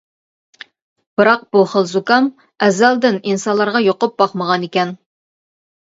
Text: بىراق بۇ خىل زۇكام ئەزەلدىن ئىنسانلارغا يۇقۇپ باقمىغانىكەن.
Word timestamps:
بىراق 1.19 1.43
بۇ 1.57 1.61
خىل 1.75 1.85
زۇكام 1.91 2.31
ئەزەلدىن 2.69 3.21
ئىنسانلارغا 3.27 3.83
يۇقۇپ 3.89 4.17
باقمىغانىكەن. 4.23 4.99